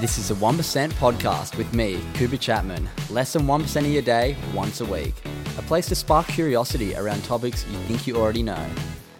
[0.00, 2.88] This is a 1% podcast with me, Cooper Chapman.
[3.10, 5.12] Less than 1% of your day, once a week.
[5.58, 8.64] A place to spark curiosity around topics you think you already know.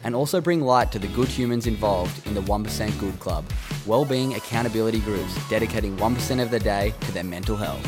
[0.05, 3.45] And also bring light to the good humans involved in the 1% Good Club,
[3.87, 7.85] well-being accountability groups dedicating 1% of the day to their mental health.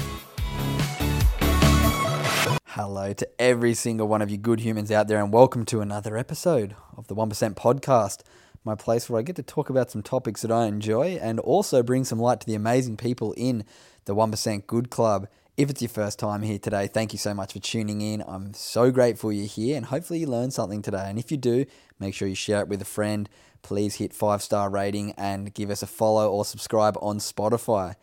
[2.67, 6.17] Hello to every single one of you good humans out there, and welcome to another
[6.17, 8.23] episode of the 1% Podcast
[8.65, 11.83] my place where I get to talk about some topics that I enjoy and also
[11.83, 13.65] bring some light to the amazing people in
[14.05, 15.29] the 1% Good Club.
[15.57, 18.23] If it's your first time here today, thank you so much for tuning in.
[18.27, 21.05] I'm so grateful you're here and hopefully you learned something today.
[21.09, 21.65] And if you do,
[21.99, 23.29] make sure you share it with a friend.
[23.63, 27.95] Please hit five star rating and give us a follow or subscribe on Spotify.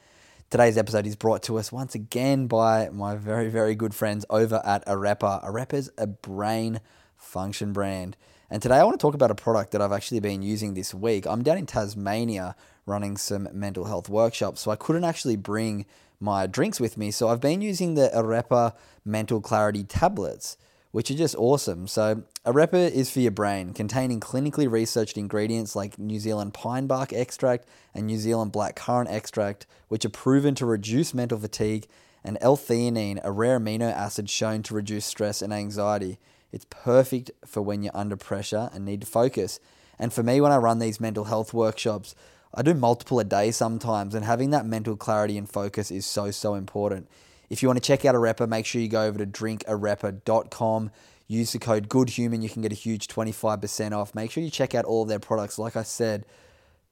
[0.50, 4.62] Today's episode is brought to us once again by my very, very good friends over
[4.64, 5.44] at Arepa.
[5.44, 6.80] Arepa's a brain
[7.18, 8.16] function brand.
[8.50, 10.94] And today I want to talk about a product that I've actually been using this
[10.94, 11.28] week.
[11.28, 15.86] I'm down in Tasmania running some mental health workshops, so I couldn't actually bring
[16.22, 17.12] my drinks with me.
[17.12, 18.74] So I've been using the Arepa
[19.04, 20.56] Mental Clarity tablets,
[20.92, 21.90] which are just awesome.
[21.90, 27.12] So Arepa is for your brain, containing clinically researched ingredients like New Zealand pine bark
[27.12, 31.86] extract and New Zealand black currant extract, which are proven to reduce mental fatigue,
[32.24, 36.18] and L-theanine, a rare amino acid shown to reduce stress and anxiety.
[36.52, 39.60] It's perfect for when you're under pressure and need to focus.
[40.00, 42.16] And for me, when I run these mental health workshops,
[42.54, 46.32] I do multiple a day sometimes, and having that mental clarity and focus is so,
[46.32, 47.10] so important.
[47.50, 50.92] If you want to check out a Arepa, make sure you go over to drinkarepa.com.
[51.28, 52.42] Use the code GOODHUMAN.
[52.42, 54.16] You can get a huge 25% off.
[54.16, 55.60] Make sure you check out all of their products.
[55.60, 56.26] Like I said,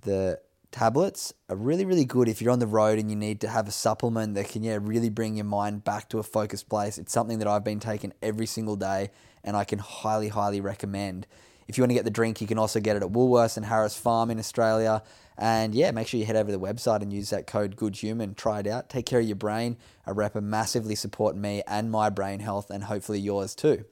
[0.02, 0.40] the
[0.76, 3.66] tablets are really, really good if you're on the road and you need to have
[3.66, 6.98] a supplement that can, yeah, really bring your mind back to a focused place.
[6.98, 11.28] It's something that I've been taking every single day and I can highly, highly recommend.
[11.70, 13.66] If you want to get the drink, you can also get it at Woolworths and
[13.66, 15.02] Harris Farm in Australia.
[15.38, 18.36] And yeah, make sure you head over to the website and use that code GoodHuman.
[18.36, 18.90] Try it out.
[18.90, 19.78] Take care of your brain.
[20.06, 23.86] Arepa massively support me and my brain health, and hopefully yours too.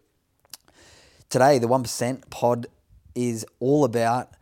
[1.30, 2.68] Today, the 1% pod
[3.16, 4.34] is all about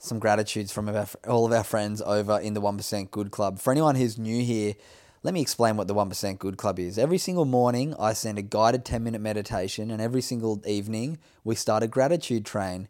[0.00, 0.88] some gratitudes from
[1.28, 3.58] all of our friends over in the 1% Good Club.
[3.58, 4.74] For anyone who's new here,
[5.22, 6.98] let me explain what the 1% Good Club is.
[6.98, 11.54] Every single morning, I send a guided 10 minute meditation, and every single evening, we
[11.54, 12.88] start a gratitude train.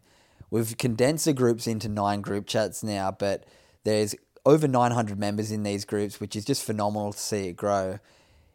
[0.49, 3.45] We've condensed the groups into nine group chats now, but
[3.83, 7.99] there's over 900 members in these groups, which is just phenomenal to see it grow.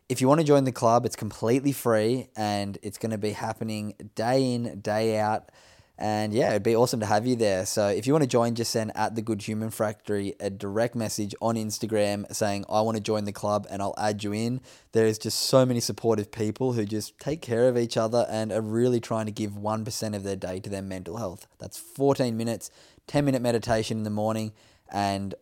[0.09, 3.33] If you want to join the club, it's completely free and it's going to be
[3.33, 5.51] happening day in, day out.
[5.99, 7.65] And yeah, it'd be awesome to have you there.
[7.65, 10.95] So if you want to join, just send at the Good Human Factory a direct
[10.95, 14.61] message on Instagram saying, I want to join the club and I'll add you in.
[14.93, 18.53] There is just so many supportive people who just take care of each other and
[18.53, 21.47] are really trying to give 1% of their day to their mental health.
[21.59, 22.71] That's 14 minutes,
[23.07, 24.53] 10 minute meditation in the morning,
[24.93, 25.35] and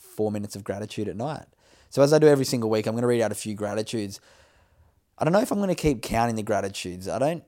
[0.00, 1.46] four minutes of gratitude at night.
[1.90, 4.20] So as I do every single week, I'm going to read out a few gratitudes.
[5.16, 7.06] I don't know if I'm going to keep counting the gratitudes.
[7.06, 7.44] I don't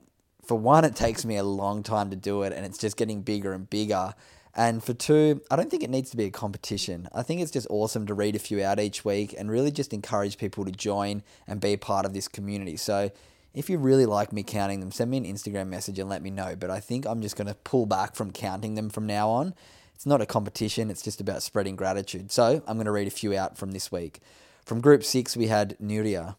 [0.47, 3.22] for one, it takes me a long time to do it and it's just getting
[3.22, 4.15] bigger and bigger.
[4.56, 7.09] And for two, I don't think it needs to be a competition.
[7.12, 9.93] I think it's just awesome to read a few out each week and really just
[9.93, 12.77] encourage people to join and be part of this community.
[12.77, 13.10] So
[13.53, 16.31] if you really like me counting them, send me an Instagram message and let me
[16.31, 16.55] know.
[16.56, 19.55] But I think I'm just going to pull back from counting them from now on.
[19.94, 22.32] It's not a competition, it's just about spreading gratitude.
[22.32, 24.21] So I'm going to read a few out from this week.
[24.65, 26.37] From group six, we had Nuria.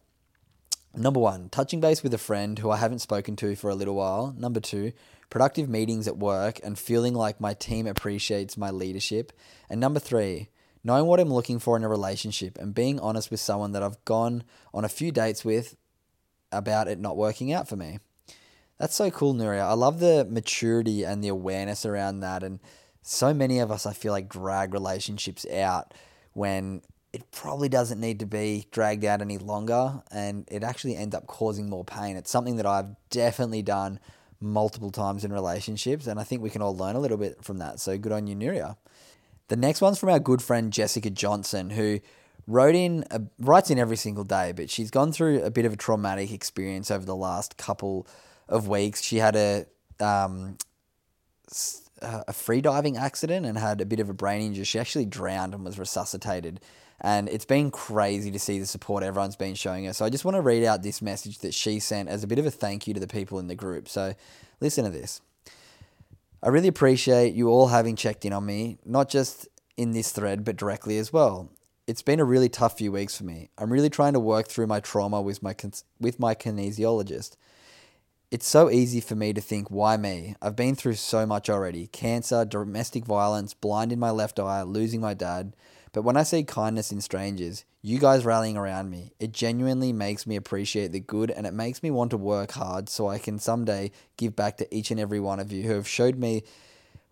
[0.98, 3.96] Number one, touching base with a friend who I haven't spoken to for a little
[3.96, 4.34] while.
[4.38, 4.92] Number two,
[5.28, 9.32] productive meetings at work and feeling like my team appreciates my leadership.
[9.68, 10.48] And number three,
[10.82, 14.02] knowing what I'm looking for in a relationship and being honest with someone that I've
[14.06, 15.76] gone on a few dates with
[16.50, 17.98] about it not working out for me.
[18.78, 19.64] That's so cool, Nuria.
[19.64, 22.42] I love the maturity and the awareness around that.
[22.42, 22.58] And
[23.02, 25.92] so many of us, I feel like, drag relationships out
[26.32, 26.80] when
[27.16, 31.26] it probably doesn't need to be dragged out any longer and it actually ends up
[31.26, 32.14] causing more pain.
[32.14, 34.00] It's something that I've definitely done
[34.38, 37.56] multiple times in relationships and I think we can all learn a little bit from
[37.56, 37.80] that.
[37.80, 38.76] So good on you, Nuria.
[39.48, 42.00] The next one's from our good friend Jessica Johnson, who
[42.46, 45.72] wrote in uh, writes in every single day, but she's gone through a bit of
[45.72, 48.06] a traumatic experience over the last couple
[48.46, 49.00] of weeks.
[49.00, 49.64] She had a
[50.00, 50.58] um,
[52.02, 54.64] uh, a free diving accident and had a bit of a brain injury.
[54.64, 56.60] She actually drowned and was resuscitated.
[57.00, 59.92] And it's been crazy to see the support everyone's been showing her.
[59.92, 62.38] So I just want to read out this message that she sent as a bit
[62.38, 63.88] of a thank you to the people in the group.
[63.88, 64.14] So
[64.60, 65.20] listen to this.
[66.42, 70.44] I really appreciate you all having checked in on me, not just in this thread,
[70.44, 71.50] but directly as well.
[71.86, 73.50] It's been a really tough few weeks for me.
[73.58, 75.54] I'm really trying to work through my trauma with my
[76.00, 77.36] with my kinesiologist.
[78.30, 80.34] It's so easy for me to think, why me?
[80.42, 85.00] I've been through so much already cancer, domestic violence, blind in my left eye, losing
[85.00, 85.54] my dad.
[85.96, 90.26] But when I see kindness in strangers, you guys rallying around me, it genuinely makes
[90.26, 93.38] me appreciate the good and it makes me want to work hard so I can
[93.38, 96.42] someday give back to each and every one of you who have showed me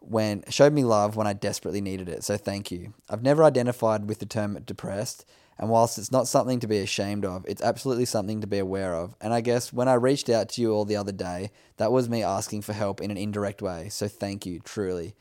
[0.01, 2.25] when showed me love when I desperately needed it.
[2.25, 2.93] So thank you.
[3.09, 5.25] I've never identified with the term depressed,
[5.59, 8.95] and whilst it's not something to be ashamed of, it's absolutely something to be aware
[8.95, 9.15] of.
[9.19, 12.11] And I guess when I reached out to you all the other day, that was
[12.11, 13.89] me asking for help in an indirect way.
[13.89, 15.15] So thank you, truly.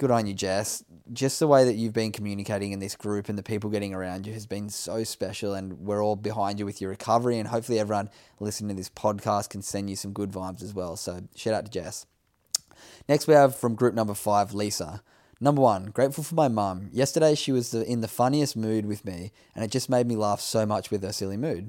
[0.00, 0.82] Good on you, Jess.
[1.12, 4.26] Just the way that you've been communicating in this group and the people getting around
[4.26, 7.38] you has been so special, and we're all behind you with your recovery.
[7.38, 8.08] And hopefully, everyone
[8.38, 10.96] listening to this podcast can send you some good vibes as well.
[10.96, 12.06] So, shout out to Jess.
[13.10, 15.02] Next, we have from group number five, Lisa.
[15.38, 16.88] Number one, grateful for my mum.
[16.92, 20.40] Yesterday, she was in the funniest mood with me, and it just made me laugh
[20.40, 21.68] so much with her silly mood.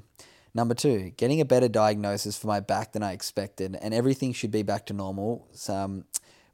[0.54, 4.50] Number two, getting a better diagnosis for my back than I expected, and everything should
[4.50, 5.46] be back to normal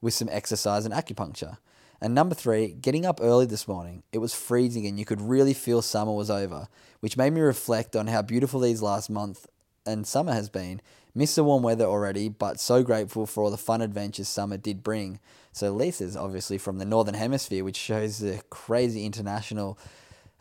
[0.01, 1.59] with some exercise and acupuncture.
[2.01, 4.03] And number three, getting up early this morning.
[4.13, 6.69] It was freezing, and you could really feel summer was over,
[7.01, 9.47] which made me reflect on how beautiful these last month
[9.85, 10.81] and summer has been.
[11.15, 14.85] Miss the warm weather already, but so grateful for all the fun adventures summer did
[14.85, 15.19] bring.
[15.53, 19.79] So Lisa's obviously from the Northern Hemisphere, which shows the crazy international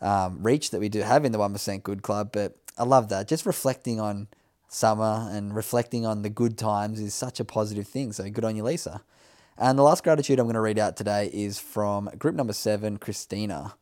[0.01, 2.30] um, reach that we do have in the 1% Good Club.
[2.31, 3.27] But I love that.
[3.27, 4.27] Just reflecting on
[4.68, 8.12] summer and reflecting on the good times is such a positive thing.
[8.12, 9.01] So good on you, Lisa.
[9.59, 12.98] And the last gratitude I'm going to read out today is from group number seven,
[12.98, 13.74] Christina.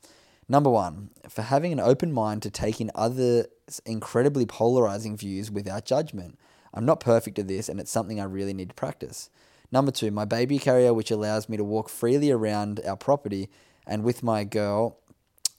[0.48, 3.48] Number one, for having an open mind to take in others'
[3.86, 6.39] incredibly polarizing views without judgment.
[6.74, 9.30] I'm not perfect at this, and it's something I really need to practice.
[9.69, 13.50] Number two, my baby carrier, which allows me to walk freely around our property
[13.86, 15.00] and with my girl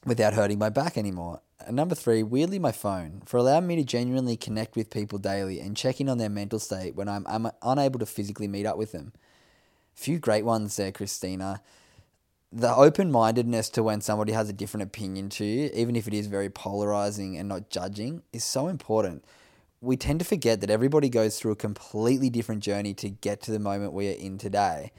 [0.07, 1.43] without hurting my back anymore.
[1.67, 5.61] And number three, weirdly, my phone, for allowing me to genuinely connect with people daily
[5.61, 8.93] and checking on their mental state when I'm, I'm unable to physically meet up with
[8.93, 9.13] them.
[9.97, 11.61] Few great ones there, Christina
[12.53, 16.15] the open mindedness to when somebody has a different opinion to you, even if it
[16.15, 19.25] is very polarizing and not judging, is so important.
[19.81, 23.51] We tend to forget that everybody goes through a completely different journey to get to
[23.51, 24.93] the moment we are in today.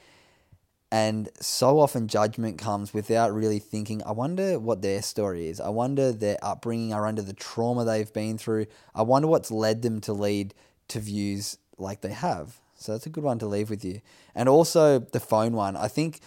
[0.92, 5.60] And so often judgment comes without really thinking, I wonder what their story is.
[5.60, 6.94] I wonder their upbringing.
[6.94, 8.66] I wonder the trauma they've been through.
[8.94, 10.54] I wonder what's led them to lead
[10.88, 12.60] to views like they have.
[12.78, 14.00] So that's a good one to leave with you.
[14.34, 15.76] And also the phone one.
[15.76, 16.20] I think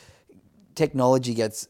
[0.75, 1.68] technology gets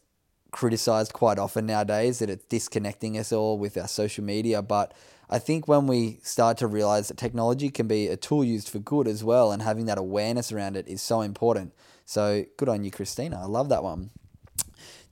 [0.51, 4.61] criticized quite often nowadays that it's disconnecting us all with our social media.
[4.61, 4.93] But
[5.29, 8.79] I think when we start to realize that technology can be a tool used for
[8.79, 11.73] good as well, and having that awareness around it is so important.
[12.05, 13.39] So good on you, Christina.
[13.41, 14.09] I love that one.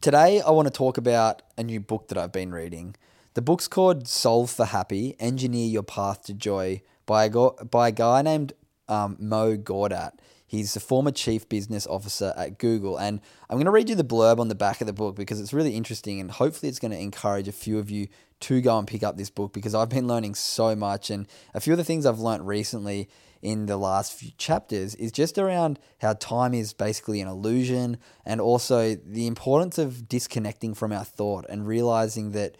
[0.01, 2.95] Today, I want to talk about a new book that I've been reading.
[3.36, 7.92] The book's called Solve for Happy Engineer Your Path to Joy by a, by a
[7.92, 8.54] guy named
[8.89, 10.13] um, Mo Gawdat.
[10.45, 12.97] He's the former chief business officer at Google.
[12.97, 15.39] And I'm going to read you the blurb on the back of the book because
[15.39, 18.08] it's really interesting and hopefully it's going to encourage a few of you
[18.39, 21.12] to go and pick up this book because I've been learning so much.
[21.12, 23.10] And a few of the things I've learned recently
[23.43, 28.41] in the last few chapters is just around how time is basically an illusion and
[28.41, 32.58] also the importance of disconnecting from our thought and realizing that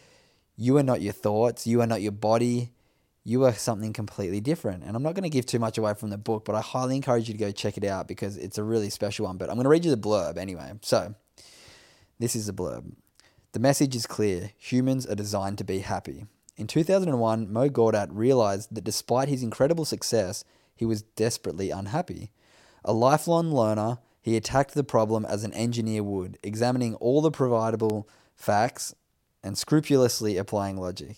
[0.55, 2.71] you are not your thoughts, you are not your body,
[3.23, 4.83] you are something completely different.
[4.83, 6.95] And I'm not going to give too much away from the book, but I highly
[6.95, 9.38] encourage you to go check it out because it's a really special one.
[9.38, 10.71] But I'm going to read you the blurb anyway.
[10.81, 11.15] So,
[12.19, 12.93] this is the blurb.
[13.51, 16.25] The message is clear humans are designed to be happy.
[16.55, 20.43] In 2001, Mo Gawdat realized that despite his incredible success,
[20.75, 22.31] he was desperately unhappy.
[22.83, 28.05] A lifelong learner, he attacked the problem as an engineer would, examining all the providable
[28.35, 28.93] facts
[29.43, 31.17] and scrupulously applying logic.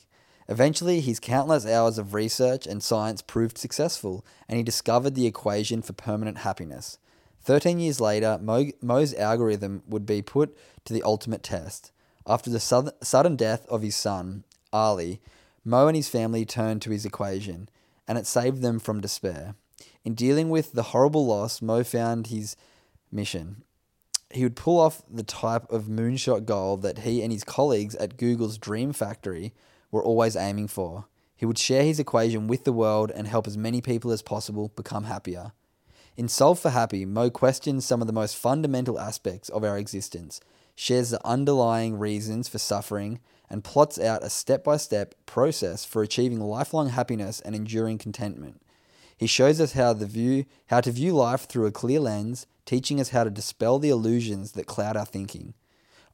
[0.52, 5.82] Eventually, his countless hours of research and science proved successful, and he discovered the equation
[5.82, 6.98] for permanent happiness.
[7.42, 11.94] Thirteen years later, Mo, Mo's algorithm would be put to the ultimate test.
[12.28, 14.44] After the sudden death of his son,
[14.74, 15.22] Ali,
[15.64, 17.70] Mo and his family turned to his equation,
[18.06, 19.56] and it saved them from despair.
[20.04, 22.58] In dealing with the horrible loss, Mo found his
[23.10, 23.64] mission.
[24.30, 28.18] He would pull off the type of moonshot goal that he and his colleagues at
[28.18, 29.54] Google's Dream Factory
[29.92, 31.06] were always aiming for.
[31.36, 34.72] He would share his equation with the world and help as many people as possible
[34.76, 35.52] become happier.
[36.18, 40.40] In Solve for Happy, Mo questions some of the most fundamental aspects of our existence,
[40.76, 43.20] shares the underlying reasons for suffering,
[43.50, 48.62] and plots out a step by step process for achieving lifelong happiness and enduring contentment.
[49.18, 53.00] He shows us how, the view, how to view life through a clear lens, teaching
[53.00, 55.54] us how to dispel the illusions that cloud our thinking,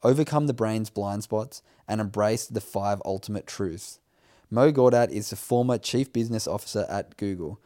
[0.04, 4.00] overcome the brain's blind spots, and embrace the five ultimate truths.
[4.50, 7.60] Mo Gawdat is the former chief business officer at Google.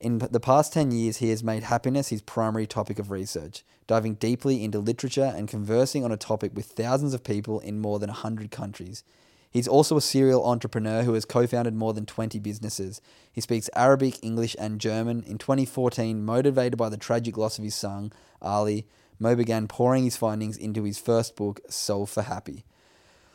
[0.00, 4.14] In the past 10 years, he has made happiness his primary topic of research, diving
[4.14, 8.08] deeply into literature and conversing on a topic with thousands of people in more than
[8.08, 9.04] 100 countries.
[9.50, 13.00] He's also a serial entrepreneur who has co founded more than 20 businesses.
[13.32, 15.24] He speaks Arabic, English, and German.
[15.24, 18.86] In 2014, motivated by the tragic loss of his son, Ali,
[19.20, 22.64] Mo began pouring his findings into his first book, Solve for Happy.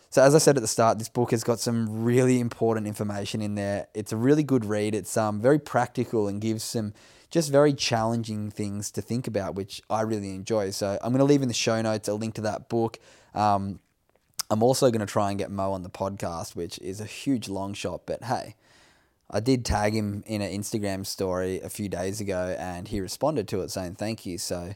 [0.10, 3.42] So, as I said at the start, this book has got some really important information
[3.42, 3.88] in there.
[3.94, 4.96] It's a really good read.
[4.96, 6.94] It's um, very practical and gives some
[7.30, 10.72] just very challenging things to think about, which I really enjoy.
[10.72, 12.98] So, I'm going to leave in the show notes a link to that book.
[13.34, 13.80] Um,
[14.50, 17.50] I'm also going to try and get Mo on the podcast, which is a huge
[17.50, 18.56] long shot, but hey,
[19.30, 23.48] I did tag him in an Instagram story a few days ago and he responded
[23.50, 24.38] to it saying thank you.
[24.38, 24.76] So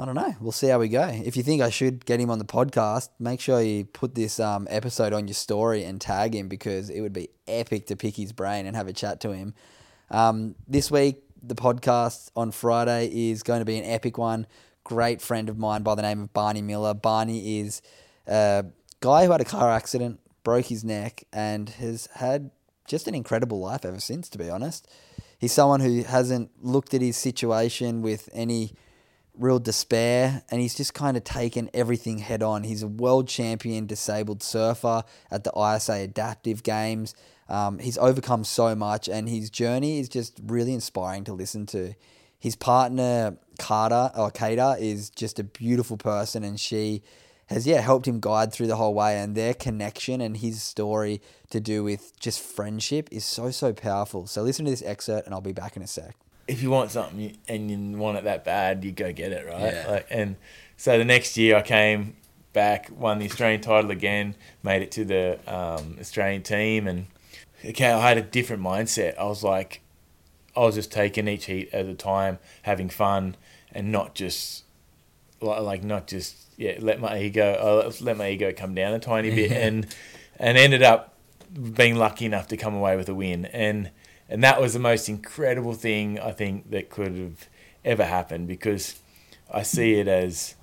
[0.00, 0.36] I don't know.
[0.40, 1.08] We'll see how we go.
[1.08, 4.38] If you think I should get him on the podcast, make sure you put this
[4.38, 8.14] um, episode on your story and tag him because it would be epic to pick
[8.14, 9.54] his brain and have a chat to him.
[10.08, 14.46] Um, this week, the podcast on Friday is going to be an epic one.
[14.84, 16.94] Great friend of mine by the name of Barney Miller.
[16.94, 17.82] Barney is
[18.28, 18.66] a
[19.00, 22.52] guy who had a car accident, broke his neck, and has had
[22.86, 24.88] just an incredible life ever since, to be honest.
[25.38, 28.74] He's someone who hasn't looked at his situation with any
[29.38, 32.64] real despair and he's just kind of taken everything head on.
[32.64, 37.14] He's a world champion disabled surfer at the ISA Adaptive Games.
[37.48, 41.94] Um, he's overcome so much and his journey is just really inspiring to listen to.
[42.38, 47.02] His partner, Carter, or Kater, is just a beautiful person and she
[47.46, 49.18] has, yeah, helped him guide through the whole way.
[49.18, 54.26] And their connection and his story to do with just friendship is so, so powerful.
[54.26, 56.14] So listen to this excerpt and I'll be back in a sec
[56.48, 59.74] if you want something and you want it that bad, you go get it, right?
[59.74, 59.84] Yeah.
[59.86, 60.36] Like, and
[60.76, 62.16] so the next year I came
[62.54, 67.06] back, won the Australian title again, made it to the um, Australian team, and
[67.64, 69.18] okay, I had a different mindset.
[69.18, 69.82] I was like,
[70.56, 73.36] I was just taking each heat at a time, having fun,
[73.72, 74.64] and not just
[75.40, 79.52] like not just yeah, let my ego let my ego come down a tiny bit,
[79.66, 79.86] and
[80.38, 81.14] and ended up
[81.74, 83.90] being lucky enough to come away with a win, and
[84.28, 87.48] and that was the most incredible thing I think that could have
[87.84, 88.98] ever happened because
[89.50, 90.54] I see it as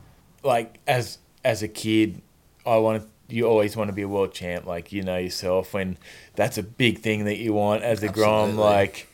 [0.44, 2.22] like as as a kid
[2.66, 5.98] I want you always want to be a world champ like you know yourself when
[6.36, 9.08] that's a big thing that you want as a grom like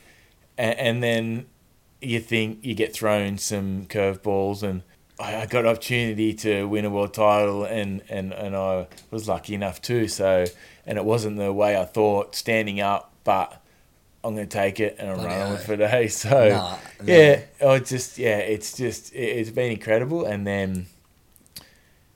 [0.58, 1.46] and, and, then
[2.02, 4.84] you think you get thrown some curveballs and
[5.20, 9.28] I, I got an opportunity to win a world title and, and, and I was
[9.28, 10.46] lucky enough too so
[10.86, 13.62] and it wasn't the way I thought standing up but
[14.24, 16.08] I'm going to take it and I'm Bloody running with it today.
[16.08, 20.26] So nah, yeah, oh, just yeah, it's just it, has been incredible.
[20.26, 20.88] And then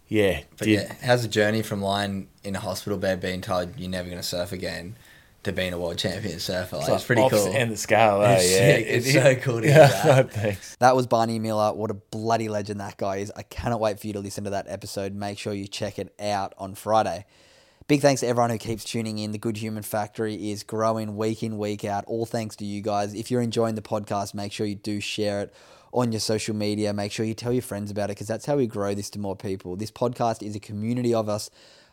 [0.08, 3.80] yeah, but did, yeah, how's the journey from lying in a hospital bed being told
[3.80, 4.96] you're never going to surf again?
[5.44, 7.54] To being a world champion surfer, like, it's, it's pretty cool.
[7.54, 8.34] And the scale, eh?
[8.34, 10.32] it's, yeah, it's it, so cool to yeah, that.
[10.34, 10.76] thanks.
[10.78, 11.72] That was Barney Miller.
[11.72, 13.32] What a bloody legend that guy is.
[13.36, 15.14] I cannot wait for you to listen to that episode.
[15.14, 17.28] Make sure you check it out on Friday.
[17.88, 19.32] Big thanks to everyone who keeps tuning in.
[19.32, 22.04] The Good Human Factory is growing week in, week out.
[22.08, 23.14] All thanks to you guys.
[23.14, 25.54] If you're enjoying the podcast, make sure you do share it
[25.94, 26.94] on your social media.
[26.94, 29.20] Make sure you tell your friends about it because that's how we grow this to
[29.20, 29.76] more people.
[29.76, 31.52] This podcast is a community of us.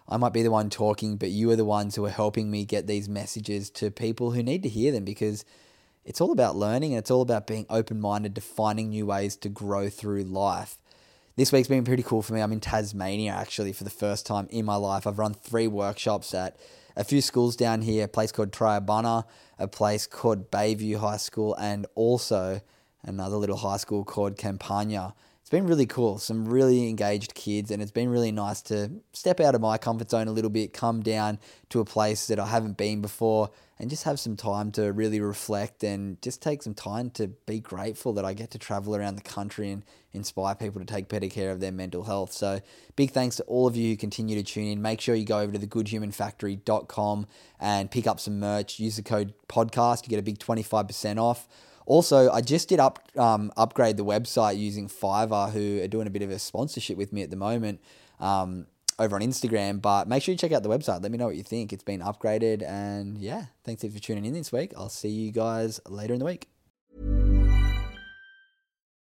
[0.08, 2.64] I might be the one talking, but you are the ones who are helping me
[2.64, 5.44] get these messages to people who need to hear them because
[6.06, 9.36] it's all about learning and it's all about being open minded to finding new ways
[9.36, 10.78] to grow through life
[11.36, 12.40] this week's been pretty cool for me.
[12.40, 15.06] I'm in Tasmania actually for the first time in my life.
[15.06, 16.58] I've run three workshops at
[16.94, 19.24] a few schools down here, a place called Triabunna,
[19.58, 22.60] a place called Bayview High School, and also
[23.02, 25.14] another little high school called Campania.
[25.40, 29.40] It's been really cool, some really engaged kids, and it's been really nice to step
[29.40, 31.38] out of my comfort zone a little bit, come down
[31.70, 33.50] to a place that I haven't been before,
[33.82, 37.58] and just have some time to really reflect and just take some time to be
[37.58, 41.26] grateful that I get to travel around the country and inspire people to take better
[41.26, 42.32] care of their mental health.
[42.32, 42.60] So,
[42.94, 44.80] big thanks to all of you who continue to tune in.
[44.80, 47.26] Make sure you go over to thegoodhumanfactory.com
[47.58, 48.78] and pick up some merch.
[48.78, 51.48] Use the code podcast, you get a big 25% off.
[51.84, 56.10] Also, I just did up um, upgrade the website using Fiverr, who are doing a
[56.10, 57.80] bit of a sponsorship with me at the moment.
[58.20, 58.66] Um,
[59.02, 59.82] over on Instagram.
[59.82, 61.02] But make sure you check out the website.
[61.02, 61.72] Let me know what you think.
[61.72, 62.62] It's been upgraded.
[62.62, 64.72] And yeah, thanks for tuning in this week.
[64.76, 66.48] I'll see you guys later in the week.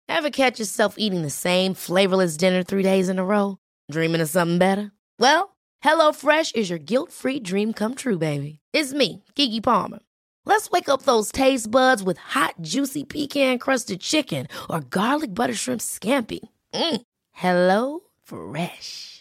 [0.10, 3.58] Ever catch yourself eating the same flavorless dinner three days in a row?
[3.90, 4.92] Dreaming of something better?
[5.18, 8.60] Well, HelloFresh is your guilt-free dream come true, baby.
[8.74, 10.00] It's me, Keke Palmer.
[10.46, 15.82] Let's wake up those taste buds with hot, juicy pecan-crusted chicken or garlic butter shrimp
[15.82, 16.40] scampi.
[16.74, 17.02] Mm.
[17.32, 19.21] Hello Fresh.